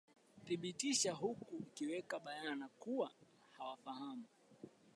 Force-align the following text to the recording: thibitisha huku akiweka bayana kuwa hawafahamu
thibitisha 0.45 1.13
huku 1.13 1.63
akiweka 1.67 2.19
bayana 2.19 2.67
kuwa 2.79 3.11
hawafahamu 3.57 4.23